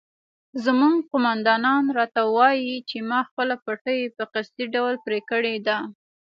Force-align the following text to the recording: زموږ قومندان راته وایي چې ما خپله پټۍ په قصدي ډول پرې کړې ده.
زموږ 0.65 0.95
قومندان 1.11 1.83
راته 1.97 2.21
وایي 2.35 2.75
چې 2.89 2.97
ما 3.09 3.19
خپله 3.29 3.55
پټۍ 3.65 4.01
په 4.15 4.23
قصدي 4.33 4.65
ډول 4.75 4.95
پرې 5.05 5.19
کړې 5.29 5.55
ده. 5.67 5.77